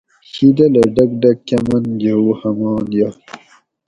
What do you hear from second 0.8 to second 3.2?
ڈۤک ڈۤک کۤمن جوؤ ہمان یائی